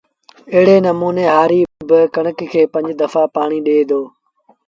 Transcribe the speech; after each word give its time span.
ايڙي 0.53 0.77
نموٚني 0.85 1.23
هآري 1.33 1.59
ڪڻڪ 2.15 2.37
کي 2.51 2.61
با 2.65 2.69
پنج 2.73 2.87
دڦآ 3.01 3.23
پآڻيٚ 3.35 3.65
ڏي 3.65 3.77
دو 3.89 4.01